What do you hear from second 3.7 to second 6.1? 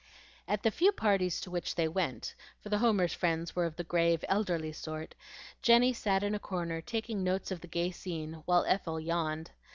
the grave, elderly sort, Jenny